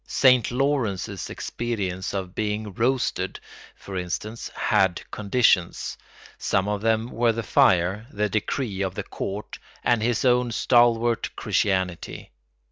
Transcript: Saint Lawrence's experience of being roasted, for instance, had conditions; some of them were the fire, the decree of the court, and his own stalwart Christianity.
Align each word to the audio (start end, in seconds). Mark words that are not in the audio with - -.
Saint 0.07 0.49
Lawrence's 0.49 1.29
experience 1.29 2.11
of 2.11 2.33
being 2.33 2.73
roasted, 2.73 3.39
for 3.75 3.95
instance, 3.97 4.49
had 4.55 4.99
conditions; 5.11 5.95
some 6.39 6.67
of 6.67 6.81
them 6.81 7.11
were 7.11 7.33
the 7.33 7.43
fire, 7.43 8.07
the 8.09 8.27
decree 8.29 8.81
of 8.81 8.95
the 8.95 9.03
court, 9.03 9.59
and 9.83 10.01
his 10.01 10.25
own 10.25 10.51
stalwart 10.51 11.29
Christianity. 11.35 12.31